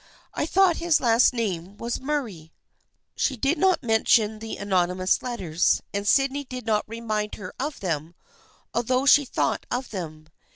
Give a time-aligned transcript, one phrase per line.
[0.33, 2.51] I thought his last name was Murray."
[3.15, 8.15] She did not mention the anonymous letters, and Sydney did not remind her of them,
[8.73, 10.25] although she thought of them.